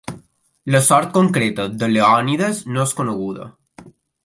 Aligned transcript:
La 0.75 0.79
sort 0.85 1.11
concreta 1.17 1.67
de 1.83 1.91
Leònides 1.91 2.65
no 2.73 2.85
és 2.89 2.97
coneguda. 3.03 3.49